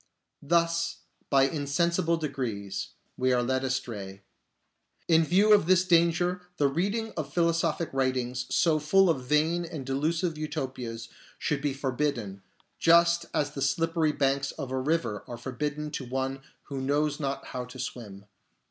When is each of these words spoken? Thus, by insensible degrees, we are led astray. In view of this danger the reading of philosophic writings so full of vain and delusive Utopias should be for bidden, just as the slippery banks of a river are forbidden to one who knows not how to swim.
Thus, 0.41 1.01
by 1.29 1.43
insensible 1.43 2.17
degrees, 2.17 2.87
we 3.17 3.31
are 3.31 3.43
led 3.43 3.63
astray. 3.63 4.23
In 5.07 5.23
view 5.23 5.53
of 5.53 5.67
this 5.67 5.85
danger 5.85 6.41
the 6.57 6.67
reading 6.67 7.13
of 7.15 7.31
philosophic 7.31 7.91
writings 7.93 8.47
so 8.49 8.79
full 8.79 9.11
of 9.11 9.23
vain 9.25 9.63
and 9.63 9.85
delusive 9.85 10.39
Utopias 10.39 11.09
should 11.37 11.61
be 11.61 11.75
for 11.75 11.91
bidden, 11.91 12.41
just 12.79 13.27
as 13.31 13.51
the 13.51 13.61
slippery 13.61 14.11
banks 14.11 14.49
of 14.53 14.71
a 14.71 14.79
river 14.79 15.23
are 15.27 15.37
forbidden 15.37 15.91
to 15.91 16.05
one 16.05 16.41
who 16.63 16.81
knows 16.81 17.19
not 17.19 17.45
how 17.53 17.63
to 17.65 17.77
swim. 17.77 18.25